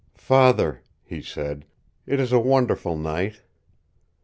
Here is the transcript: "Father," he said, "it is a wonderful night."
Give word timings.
"Father," 0.17 0.81
he 1.03 1.21
said, 1.21 1.63
"it 2.07 2.19
is 2.19 2.31
a 2.31 2.39
wonderful 2.39 2.97
night." 2.97 3.43